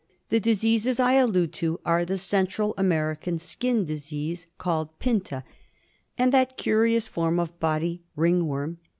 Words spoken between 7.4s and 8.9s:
body ringworm.